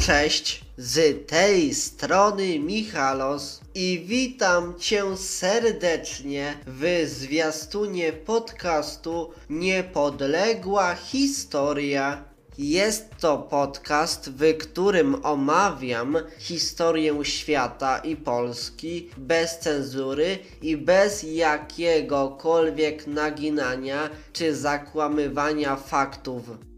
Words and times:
Cześć, 0.00 0.64
z 0.76 1.26
tej 1.26 1.74
strony 1.74 2.58
Michalos 2.58 3.60
i 3.74 4.04
witam 4.06 4.74
Cię 4.78 5.16
serdecznie 5.16 6.56
w 6.66 7.06
zwiastunie 7.08 8.12
podcastu 8.12 9.30
Niepodległa 9.50 10.94
Historia. 10.94 12.24
Jest 12.58 13.04
to 13.20 13.38
podcast, 13.38 14.30
w 14.30 14.58
którym 14.58 15.24
omawiam 15.24 16.16
historię 16.38 17.24
świata 17.24 17.98
i 17.98 18.16
Polski 18.16 19.10
bez 19.16 19.58
cenzury 19.58 20.38
i 20.62 20.76
bez 20.76 21.22
jakiegokolwiek 21.22 23.06
naginania 23.06 24.10
czy 24.32 24.56
zakłamywania 24.56 25.76
faktów. 25.76 26.69